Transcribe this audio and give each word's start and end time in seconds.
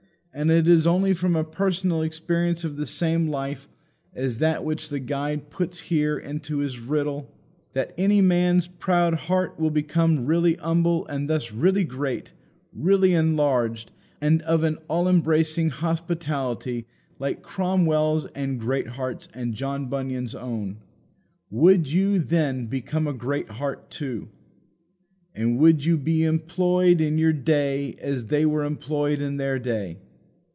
And 0.33 0.49
it 0.49 0.65
is 0.65 0.87
only 0.87 1.13
from 1.13 1.35
a 1.35 1.43
personal 1.43 2.01
experience 2.01 2.63
of 2.63 2.77
the 2.77 2.85
same 2.85 3.27
life 3.27 3.67
as 4.15 4.39
that 4.39 4.63
which 4.63 4.87
the 4.87 4.97
guide 5.01 5.49
puts 5.49 5.81
here 5.81 6.17
into 6.17 6.59
his 6.59 6.79
riddle 6.79 7.29
that 7.73 7.93
any 7.97 8.21
man's 8.21 8.65
proud 8.65 9.13
heart 9.13 9.59
will 9.59 9.69
become 9.69 10.25
really 10.25 10.53
humble 10.55 11.05
and 11.07 11.29
thus 11.29 11.51
really 11.51 11.83
great, 11.83 12.31
really 12.71 13.13
enlarged, 13.13 13.91
and 14.21 14.41
of 14.43 14.63
an 14.63 14.77
all 14.87 15.09
embracing 15.09 15.69
hospitality 15.69 16.85
like 17.19 17.43
Cromwell's 17.43 18.25
and 18.27 18.57
Greatheart's 18.57 19.27
and 19.33 19.53
John 19.53 19.87
Bunyan's 19.87 20.33
own. 20.33 20.77
Would 21.49 21.91
you, 21.91 22.19
then, 22.19 22.67
become 22.67 23.05
a 23.05 23.11
Greatheart 23.13 23.89
too? 23.91 24.29
And 25.35 25.59
would 25.59 25.83
you 25.83 25.97
be 25.97 26.23
employed 26.23 27.01
in 27.01 27.17
your 27.17 27.33
day 27.33 27.97
as 27.99 28.27
they 28.27 28.45
were 28.45 28.63
employed 28.63 29.19
in 29.19 29.35
their 29.35 29.59
day? 29.59 29.97